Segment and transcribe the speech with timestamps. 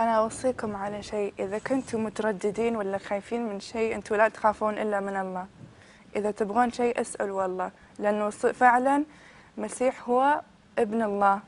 [0.00, 1.32] أنا أوصيكم على شيء.
[1.38, 5.46] إذا كنتم مترددين ولا خايفين من شيء أنتم لا تخافون إلا من الله.
[6.16, 9.04] إذا تبغون شيء اسألوا الله لأنه فعلا
[9.58, 10.40] مسيح هو
[10.78, 11.40] ابن الله.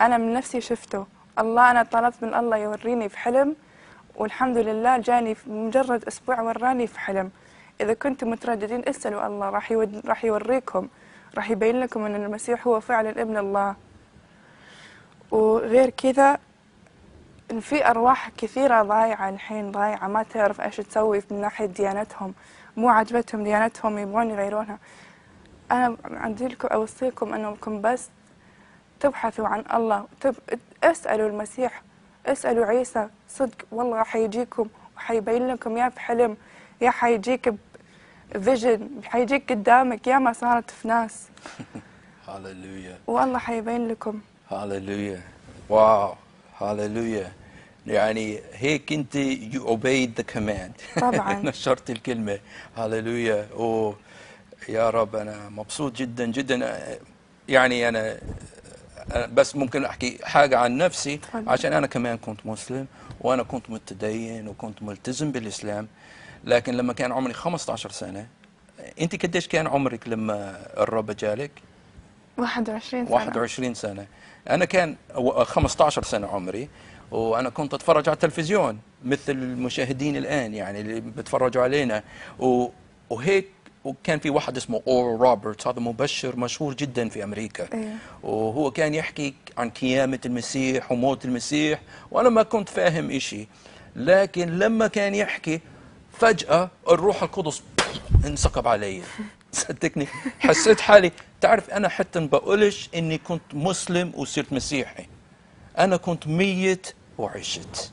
[0.00, 1.06] أنا من نفسي شفته.
[1.38, 3.56] الله أنا طلبت من الله يوريني في حلم
[4.16, 7.30] والحمد لله جاني في مجرد أسبوع وراني في حلم.
[7.80, 9.50] إذا كنتم مترددين اسألوا الله.
[9.50, 9.72] راح.
[10.04, 10.88] راح يوريكم.
[11.36, 13.74] راح يبين لكم أن المسيح هو فعلا ابن الله.
[15.30, 16.38] وغير كذا
[17.50, 20.08] إن في أرواح كثيرة ضايعة الحين ضايعة.
[20.08, 22.34] ما تعرف إيش تسوي من ناحية ديانتهم.
[22.76, 24.78] مو عجبتهم ديانتهم يبغون يغيرونها.
[25.72, 28.08] أنا عندي لكم أوصيكم أنكم بس
[29.00, 30.06] تبحثوا عن الله.
[30.20, 30.34] تب...
[30.84, 31.82] اسألوا المسيح
[32.26, 33.08] اسألوا عيسى.
[33.28, 36.36] صدق والله حيجيكم وحيبين لكم يا في حلم
[36.80, 37.54] يا حيجيك
[38.32, 41.28] فيجن حيجيك قدامك يا ما صارت في ناس.
[42.28, 44.20] هاليلويا والله حيبين لكم.
[44.50, 45.20] هاليلويا
[45.68, 46.14] واو.
[46.60, 47.32] هاليلويا
[47.90, 49.14] يعني هيك انت
[49.52, 51.00] you obeyed the command.
[51.00, 51.42] طبعاً.
[51.48, 52.38] نشرت الكلمة.
[52.76, 53.96] هاليلويا أوه.
[54.68, 56.78] يا رب أنا مبسوط جدا جدا.
[57.48, 58.18] يعني أنا
[59.32, 61.16] بس ممكن أحكي حاجة عن نفسي.
[61.16, 61.48] تفضل.
[61.48, 62.86] عشان أنا كمان كنت مسلم
[63.20, 65.88] وأنا كنت متدين وكنت ملتزم بالإسلام.
[66.44, 68.26] لكن لما كان عمري 15 سنة
[69.00, 71.50] أنت قديش كان عمرك لما الرب جالك؟
[72.38, 73.14] 21 سنة.
[73.14, 74.06] 21 سنة.
[74.50, 76.68] أنا كان و- 15 سنة عمري.
[77.10, 82.02] وأنا كنت أتفرج على التلفزيون مثل المشاهدين الآن يعني اللي بيتفرجوا علينا.
[82.38, 82.68] و...
[83.10, 83.48] وهيك
[83.84, 87.68] وكان في واحد اسمه أورال روبرتس هذا مبشر مشهور جدا في أمريكا.
[87.74, 87.94] أيوه.
[88.22, 93.48] وهو كان يحكي عن قيامة المسيح وموت المسيح وأنا ما كنت فاهم إشي.
[93.96, 95.60] لكن لما كان يحكي
[96.12, 97.62] فجأة الروح القدس
[98.26, 99.02] انسكب علي.
[99.52, 100.06] صدقني
[100.38, 101.12] حسيت حالي.
[101.40, 105.06] تعرف أنا حتى ما بقولش إني كنت مسلم وصرت مسيحي.
[105.78, 107.92] أنا كنت ميت وعشت.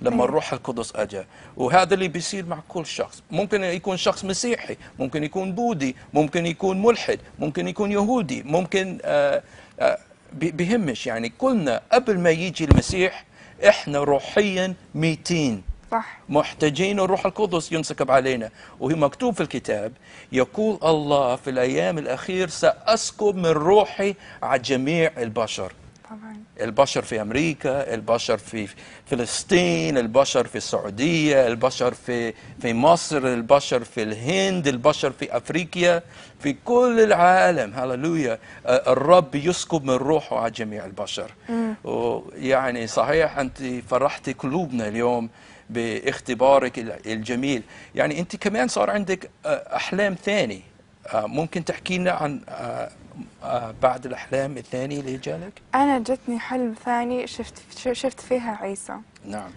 [0.00, 3.22] لما الروح القدس أجا وهذا اللي بيصير مع كل شخص.
[3.30, 9.42] ممكن يكون شخص مسيحي ممكن يكون بوذي ممكن يكون ملحد ممكن يكون يهودي ممكن آه
[9.80, 9.98] آه
[10.32, 11.06] بيهمش.
[11.06, 13.24] يعني كلنا قبل ما يجي المسيح
[13.68, 15.62] إحنا روحيا ميتين.
[15.90, 16.18] صح.
[16.28, 18.50] محتاجين الروح القدس ينسكب علينا.
[18.80, 19.92] وهي مكتوب في الكتاب
[20.32, 25.72] يقول الله في الأيام الأخير سأسكب من روحي على جميع البشر.
[26.10, 26.36] طبعا.
[26.60, 28.68] البشر في أمريكا البشر في
[29.06, 36.02] فلسطين البشر في السعودية البشر في في مصر البشر في الهند البشر في أفريقيا
[36.40, 37.74] في كل العالم.
[37.74, 38.38] هللويا.
[38.66, 41.30] الرب يسكب من روحه على جميع البشر.
[41.84, 43.58] ويعني صحيح أنت
[43.90, 45.28] فرحتي قلوبنا اليوم
[45.70, 47.62] باختبارك ال- الجميل.
[47.94, 50.60] يعني أنت كمان صار عندك أحلام ثاني.
[51.14, 52.40] ممكن تحكي لنا عن
[53.82, 57.62] بعد الأحلام الثانية اللي جالك؟ أنا جتني حلم ثاني شفت
[57.92, 58.96] شفت فيها عيسى.
[59.24, 59.50] نعم.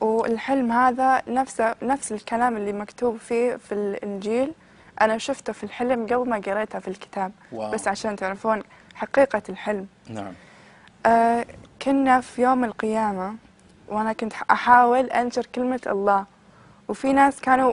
[0.00, 4.52] والحلم هذا نفسه نفس الكلام اللي مكتوب فيه في الإنجيل.
[5.00, 7.32] أنا شفته في الحلم قبل ما قريته في الكتاب.
[7.52, 7.70] واو.
[7.70, 8.62] بس عشان تعرفون
[8.94, 9.86] حقيقة الحلم.
[10.10, 10.32] نعم.
[11.06, 11.46] آه
[11.82, 13.34] كنا في يوم القيامة
[13.88, 16.24] وأنا كنت أحاول أنشر كلمة الله.
[16.88, 17.72] وفي ناس كانوا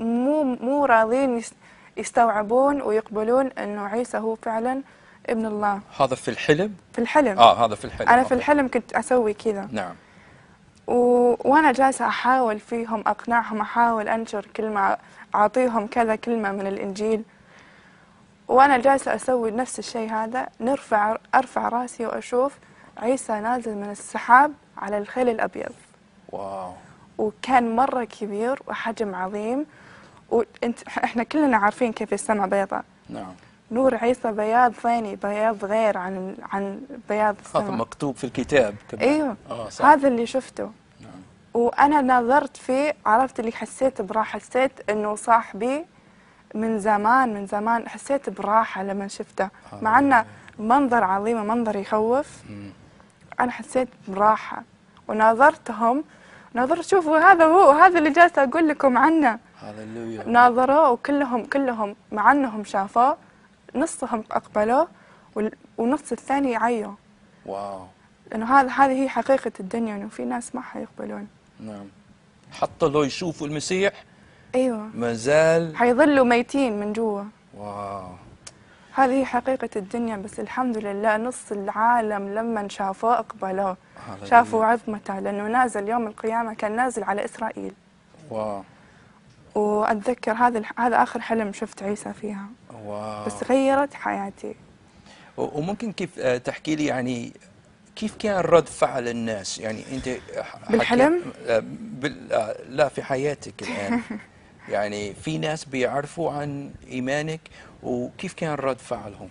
[0.00, 1.52] مو مو راضين يس-
[1.96, 4.82] يستوعبون ويقبلون إنه عيسى هو فعلا
[5.26, 5.80] ابن الله.
[6.00, 7.38] هذا في الحلم؟ في الحلم.
[7.38, 8.08] آه هذا في الحلم.
[8.08, 8.34] أنا في.
[8.34, 9.68] الحلم كنت أسوي كذا.
[9.72, 9.94] نعم.
[10.86, 10.94] و...
[11.50, 14.96] وأنا جالسة أحاول فيهم أقنعهم أحاول أنشر كلمة
[15.34, 17.22] أعطيهم كذا كلمة من الإنجيل.
[18.48, 22.58] وأنا جالسة أسوي نفس الشيء هذا نرفع أرفع رأسي وأشوف
[22.98, 25.72] عيسى نازل من السحاب على الخيل الأبيض.
[26.28, 26.72] واو.
[27.18, 29.66] وكان مرة كبير وحجم عظيم.
[30.30, 33.34] وانت إحنا كلنا عارفين كيف السماء بيضاء نعم.
[33.70, 37.70] نور عيسى بياض ثاني بياض غير عن عن بياض هذا السماء.
[37.70, 39.08] مكتوب في الكتاب كمان.
[39.08, 39.36] إيوه.
[39.50, 39.84] آه صح.
[39.84, 40.70] هذا اللي شفته.
[41.00, 41.10] نعم.
[41.54, 44.38] وأنا نظرت فيه عرفت اللي حسيت براحة.
[44.38, 45.84] حسيت إنه صاحبي
[46.54, 49.48] من زمان من زمان حسيت براحة لما شفته.
[49.82, 50.24] مع إنه
[50.58, 52.28] منظر عظيم منظر يخوف.
[52.50, 52.70] مم.
[53.40, 54.62] أنا حسيت براحة.
[55.08, 56.04] وناظرتهم
[56.54, 59.38] ناظرت شوفوا هذا هو هذا اللي جالسه أقول لكم عنه.
[59.70, 63.16] هللويا ناظروه وكلهم كلهم مع إنهم شافوه
[63.74, 64.88] نصهم أقبلوه
[65.34, 66.92] وال- والنص الثاني عيوا
[67.46, 67.80] واو.
[68.30, 71.28] لأنه هذا هذه هي حقيقة الدنيا إنه في ناس ما حيقبلون.
[71.60, 71.86] نعم.
[72.52, 73.92] حتى لو يشوفوا المسيح
[74.54, 74.88] أيوه.
[74.94, 77.22] ما زال حيظلوا ميتين من جوا.
[77.56, 78.08] wow.
[78.94, 83.76] هذه هي حقيقة الدنيا بس الحمد لله نص العالم لما شافوه أقبلوه.
[84.08, 84.30] هللويا.
[84.30, 87.72] شافوا عظمته لأنه نازل يوم القيامة كان نازل على إسرائيل.
[88.30, 88.62] wow.
[89.54, 92.46] وأتذكر هذا هذا آخر حلم شفت عيسى فيها.
[92.84, 93.24] واو.
[93.26, 94.54] بس غيرت حياتي.
[95.36, 97.32] وممكن كيف آه، تحكي لي يعني
[97.96, 100.08] كيف كان رد فعل الناس؟ يعني أنت
[100.70, 102.32] بالحلم؟ آه، بال...
[102.32, 104.00] آه، لا في حياتك الآن.
[104.68, 107.40] يعني في ناس بيعرفوا عن إيمانك
[107.82, 109.28] وكيف كان رد فعلهم؟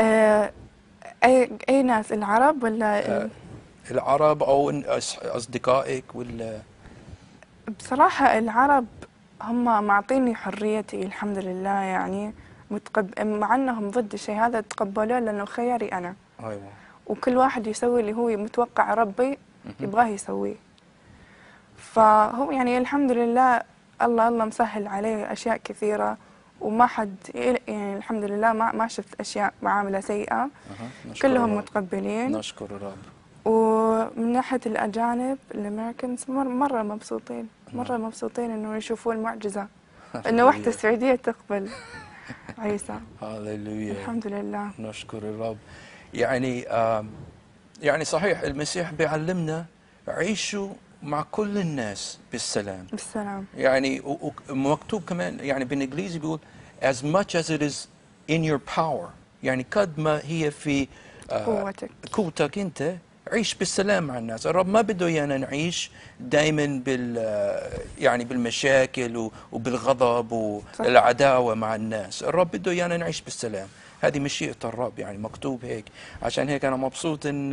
[0.00, 0.52] آه،
[1.24, 3.30] أي أي ناس؟ العرب ولا ال- آه،
[3.90, 4.82] العرب أو
[5.22, 6.60] أصدقائك ولا
[7.78, 8.86] بصراحة العرب
[9.42, 12.32] هم معطيني حريتي الحمد لله يعني
[12.70, 13.20] متقب...
[13.26, 16.14] مع إنهم ضد الشيء هذا تقبلوه لأنه خياري أنا.
[16.40, 16.62] أيوه.
[17.06, 19.38] وكل واحد يسوي اللي هو متوقع ربي
[19.80, 20.56] يبغاه يسويه.
[21.76, 23.62] فهو يعني الحمد لله
[24.02, 26.16] الله الله مسهل عليه أشياء كثيرة
[26.60, 30.34] وما حد يعني الحمد لله ما ما شفت أشياء معاملة سيئة.
[30.34, 30.50] أها.
[31.10, 31.58] نشكر كلهم الرب.
[31.58, 32.32] متقبلين.
[32.32, 32.98] نشكر الرب
[33.44, 39.66] ومن ناحية الأجانب الأمريكانز مر مرة مبسوطين مرة مبسوطين إنه يشوفوا المعجزة
[40.28, 41.68] إنه واحدة سعودية تقبل.
[42.58, 43.00] عيسى.
[43.22, 44.70] هللويا الحمد لله.
[44.78, 45.56] نشكر الرب.
[46.14, 46.60] يعني
[47.82, 49.64] يعني صحيح المسيح بيعلمنا
[50.08, 50.68] عيشوا
[51.02, 52.86] مع كل الناس بالسلام.
[52.90, 53.44] بالسلام.
[53.56, 54.02] يعني
[54.48, 56.38] مكتوب كمان يعني بالإنجليزي بيقول
[56.82, 57.74] as much as it is
[58.30, 59.08] in your power.
[59.42, 60.88] يعني قد ما هي في
[61.30, 61.90] آه، قوتك.
[62.12, 62.94] قوتك أنت
[63.32, 64.46] عيش بالسلام مع الناس.
[64.46, 65.90] الرب ما بده إيانا نعيش
[66.20, 67.16] دائما بال
[67.98, 72.22] يعني بالمشاكل وبالغضب والعداوة مع الناس.
[72.22, 73.68] الرب بده إيانا نعيش بالسلام.
[74.00, 75.84] هذه مشيئة الرب يعني مكتوب هيك.
[76.22, 77.52] عشان هيك أنا مبسوط إن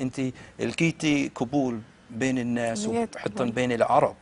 [0.00, 0.20] أنت
[0.60, 1.80] لقيتي قبول
[2.10, 3.44] بين الناس وحتى.
[3.44, 4.16] بين العرب.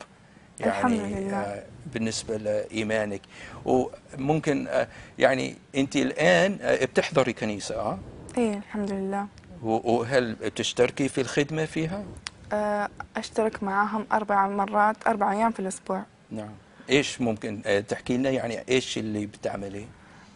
[0.61, 1.35] يعني.
[1.35, 1.62] آه،
[1.94, 3.20] بالنسبة لإيمانك.
[3.64, 4.88] وممكن آه،
[5.19, 7.99] يعني أنت الآن آه، بتحضري كنيسة آه؟
[8.38, 9.26] إيه الحمد لله.
[9.63, 12.05] وهل بتشتركي في الخدمة فيها؟
[12.53, 16.03] آه، أشترك معاهم أربع مرات أربع أيام في الأسبوع.
[16.31, 16.51] نعم.
[16.91, 19.87] إيش ممكن آه، تحكي لنا يعني إيش اللي بتعمليه؟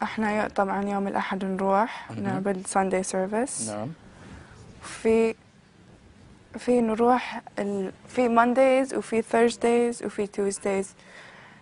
[0.02, 2.10] إحنا طبعا يوم الأحد نروح.
[2.10, 3.88] نعبد ساندي سيرفيس نعم.
[4.82, 5.34] في
[6.58, 7.92] في نروح ال...
[8.08, 10.86] في Mondays وفي Thursdays وفي Tuesdays.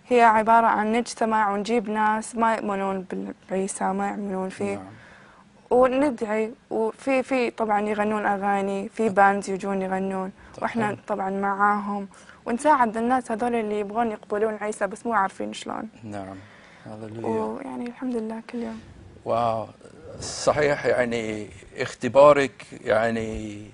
[0.07, 4.75] هي عبارة عن نجتمع ونجيب ناس ما يؤمنون بال- بعيسى ما يؤمنون فيه.
[4.75, 4.85] نعم.
[5.71, 10.31] وندعي وفي في طبعا يغنون أغاني في bands يجون يغنون
[10.63, 10.97] حلو.
[11.07, 12.07] طبعا معاهم.
[12.45, 15.89] ونساعد الناس هذول اللي يبغون يقبلون عيسى بس مو عارفين شلون.
[16.03, 16.35] نعم.
[16.85, 18.79] هللويا ويعني الحمد لله كل يوم.
[19.25, 19.67] wow.
[20.21, 21.47] صحيح يعني
[21.77, 23.65] اختبارك يعني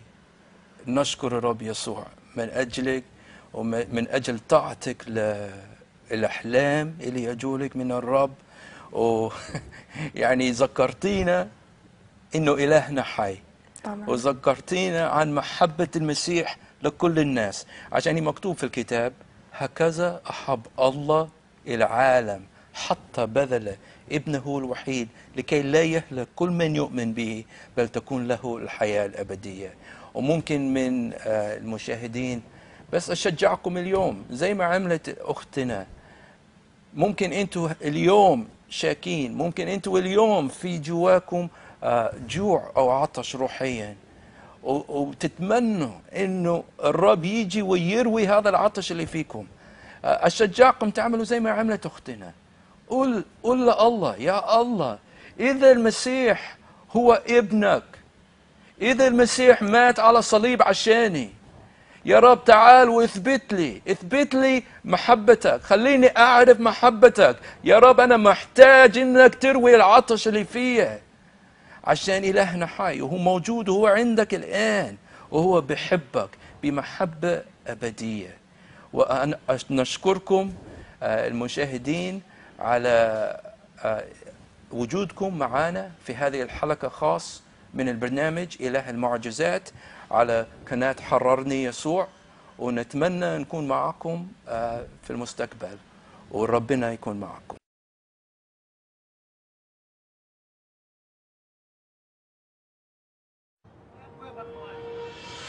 [0.87, 2.05] نشكر الرب يسوع
[2.35, 3.03] من أجلك
[3.53, 5.05] ومن أجل طاعتك
[6.11, 8.33] للأحلام اللي يجولك من الرب.
[8.91, 11.47] ويعني ذكرتينا
[12.37, 13.37] إنه إلهنا حي.
[13.83, 17.65] طبعا وذكرتينا عن محبة المسيح لكل الناس.
[17.91, 19.13] عشان مكتوب في الكتاب
[19.53, 21.29] هكذا أحب الله
[21.67, 22.41] العالم
[22.73, 23.75] حتى بذل
[24.11, 27.43] ابنه الوحيد لكي لا يهلك كل من يؤمن به
[27.77, 29.73] بل تكون له الحياة الأبدية.
[30.13, 32.41] وممكن من آه، المشاهدين
[32.93, 35.87] بس أشجعكم اليوم زي ما عملت أختنا.
[36.93, 41.47] ممكن أنتوا اليوم شاكين ممكن أنتوا اليوم في جواكم
[42.27, 43.95] جوع أو عطش روحيا.
[44.63, 49.47] وتتمنوا إنه الرب يجي ويروي هذا العطش اللي فيكم.
[50.03, 52.31] اشجعكم تعملوا زي ما عملت أختنا.
[52.89, 54.99] قل قل لله يا الله
[55.39, 56.57] إذا المسيح
[56.95, 57.83] هو ابنك
[58.81, 61.29] إذا المسيح مات على الصليب عشاني
[62.05, 67.37] يا رب تعال واثبت لي اثبت لي محبتك خليني أعرف محبتك.
[67.63, 70.99] يا رب أنا محتاج إنك تروي العطش اللي فيا.
[71.87, 74.97] عشان إلهنا حي وهو موجود وهو عندك الآن
[75.31, 76.29] وهو بحبك
[76.63, 78.37] بمحبة أبدية.
[78.93, 80.53] وأنا أش- نشكركم
[81.03, 82.21] آه، المشاهدين
[82.59, 82.89] على
[83.83, 84.03] آه،
[84.71, 87.41] وجودكم معنا في هذه الحلقة خاص
[87.73, 89.69] من البرنامج إله المعجزات
[90.11, 92.07] على قناة حررني يسوع.
[92.59, 95.77] ونتمنى نكون معكم آه، في المستقبل
[96.31, 97.57] وربنا يكون معكم.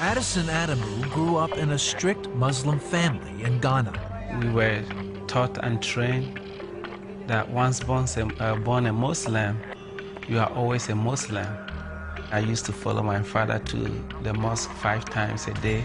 [0.01, 3.93] Addison Adamu grew up in a strict Muslim family in Ghana.
[4.41, 4.85] we were
[5.27, 6.39] taught and trained
[7.27, 9.59] that once born a, uh, born a Muslim,
[10.29, 11.49] you are always a Muslim.
[12.31, 13.79] I used to follow my father to
[14.23, 15.83] the mosque five times a day.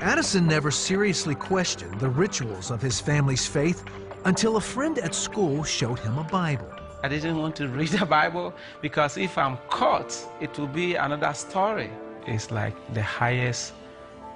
[0.00, 3.84] Addison never seriously questioned the rituals of his family's faith
[4.24, 6.68] until a friend at school showed him a Bible.
[7.04, 11.32] I didn't want to read the Bible because if I'm caught, it will be another
[11.32, 11.90] story.
[12.26, 13.72] It's like the highest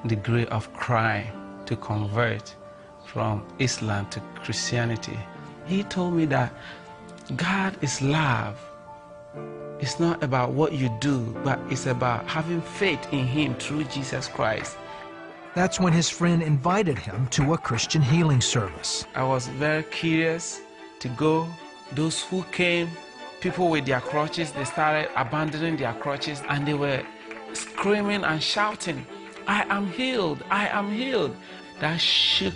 [0.06, 1.26] degree of crime
[1.66, 2.54] to convert
[3.04, 5.18] from Islam to Christianity.
[5.66, 6.52] He told me that
[7.36, 8.58] God is love
[9.80, 14.28] it's not about what you do, but it's about having faith in Him through Jesus
[14.28, 14.76] Christ.
[15.54, 19.04] That's when his friend invited him to a Christian healing service.
[19.16, 20.60] I was very curious
[21.00, 21.48] to go.
[21.92, 22.88] Those who came,
[23.40, 27.02] people with their crutches, they started abandoning their crutches and they were
[27.52, 29.06] screaming and shouting,
[29.46, 31.36] I am healed, I am healed.
[31.80, 32.54] That shook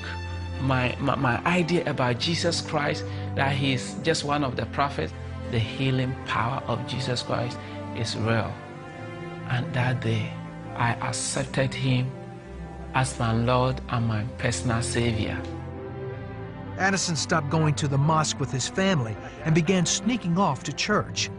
[0.61, 5.13] my, my, my idea about Jesus Christ, that He is just one of the prophets.
[5.51, 7.59] The healing power of Jesus Christ
[7.97, 8.53] is real.
[9.49, 10.33] And that day,
[10.77, 12.11] I accepted Him
[12.95, 15.41] as my Lord and my personal Savior.
[16.79, 21.31] Addison stopped going to the mosque with his family and began sneaking off to church.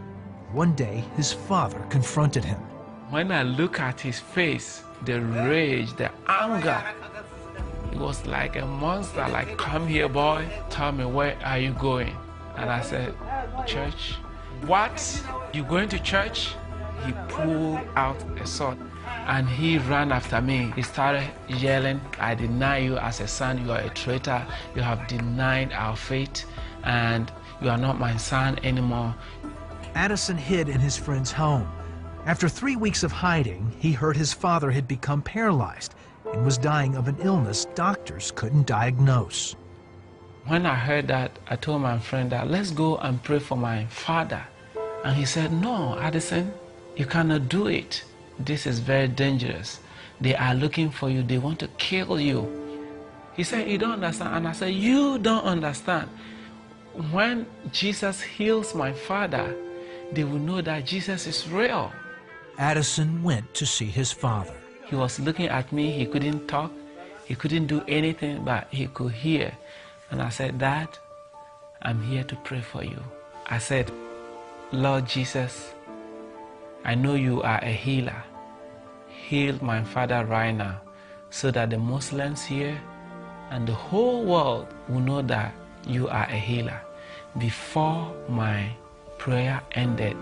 [0.52, 2.60] One day, his father confronted him.
[3.08, 6.82] When I look at his face, the rage, the anger,
[7.92, 12.16] it was like a monster, like, come here, boy, tell me where are you going?
[12.56, 13.14] And I said,
[13.64, 14.14] church.
[14.66, 15.22] What?
[15.52, 16.56] You going to church?
[17.04, 18.78] He pulled out a sword
[19.28, 20.72] and he ran after me.
[20.74, 24.44] He started yelling, I deny you as a son, you are a traitor,
[24.74, 26.44] you have denied our faith,
[26.82, 27.30] and
[27.62, 29.14] you are not my son anymore.
[29.94, 31.70] Addison hid in his friend's home.
[32.26, 35.94] After three weeks of hiding, he heard his father had become paralyzed
[36.32, 39.54] and was dying of an illness doctors couldn't diagnose.
[40.46, 43.86] When I heard that, I told my friend that let's go and pray for my
[43.86, 44.42] father.
[45.04, 46.52] And he said, No, Addison,
[46.96, 48.02] you cannot do it.
[48.40, 49.78] This is very dangerous.
[50.20, 52.50] They are looking for you, they want to kill you.
[53.34, 54.34] He said, You don't understand.
[54.34, 56.10] And I said, You don't understand.
[57.12, 59.54] When Jesus heals my father,
[60.10, 61.92] they will know that Jesus is real.
[62.58, 64.54] Addison went to see his father.
[64.86, 66.72] He was looking at me, he couldn't talk,
[67.26, 69.52] he couldn't do anything, but he could hear.
[70.10, 70.88] And I said, Dad,
[71.82, 73.02] I'm here to pray for you.
[73.46, 73.90] I said,
[74.72, 75.74] Lord Jesus,
[76.84, 78.24] I know you are a healer.
[79.08, 80.80] Heal my father right now
[81.30, 82.80] so that the Muslims here
[83.50, 85.52] and the whole world will know that
[85.86, 86.80] you are a healer.
[87.38, 88.70] Before my
[89.18, 90.16] prayer ended,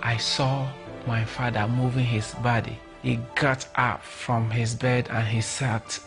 [0.00, 0.68] I saw
[1.06, 2.78] my father moving his body.
[3.02, 5.98] He got up from his bed and he sat.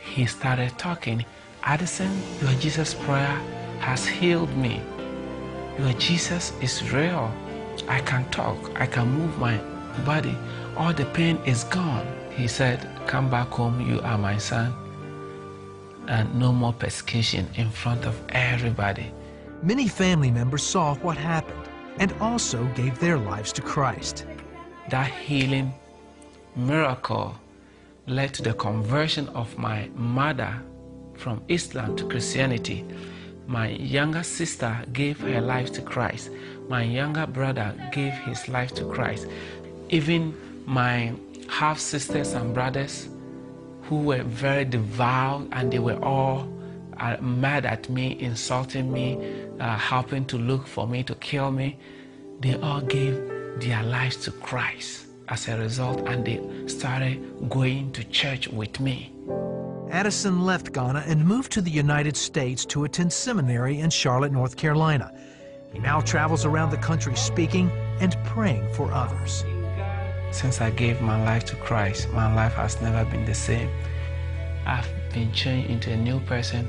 [0.00, 1.24] He started talking.
[1.62, 3.40] Addison, your Jesus prayer
[3.80, 4.82] has healed me.
[5.78, 7.32] Your Jesus is real.
[7.88, 8.56] I can talk.
[8.80, 9.56] I can move my
[10.04, 10.36] body.
[10.76, 12.06] All the pain is gone.
[12.36, 13.80] He said, Come back home.
[13.80, 14.74] You are my son.
[16.08, 19.12] And no more persecution in front of everybody.
[19.62, 21.67] Many family members saw what happened
[21.98, 24.24] and also gave their lives to Christ.
[24.90, 25.72] That healing
[26.56, 27.34] miracle
[28.06, 30.62] led to the conversion of my mother
[31.14, 32.84] from Islam to Christianity.
[33.46, 36.30] My younger sister gave her life to Christ.
[36.68, 39.26] My younger brother gave his life to Christ.
[39.90, 40.34] Even
[40.66, 41.12] my
[41.48, 43.08] half sisters and brothers
[43.84, 46.46] who were very devout and they were all
[46.98, 51.78] uh, mad at me, insulting me, uh, helping to look for me to kill me,
[52.40, 53.14] they all gave
[53.60, 59.12] their lives to Christ as a result and they started going to church with me.
[59.90, 64.56] Addison left Ghana and moved to the United States to attend seminary in Charlotte, North
[64.56, 65.12] Carolina.
[65.72, 69.44] He now travels around the country speaking and praying for others.
[70.30, 73.70] Since I gave my life to Christ, my life has never been the same.
[74.66, 76.68] I've been changed into a new person,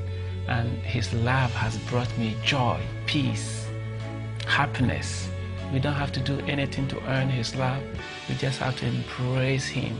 [0.50, 3.66] and His love has brought me joy, peace,
[4.46, 5.28] happiness.
[5.72, 7.82] We don't have to do anything to earn His love,
[8.28, 9.98] we just have to embrace Him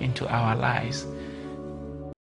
[0.00, 1.06] into our lives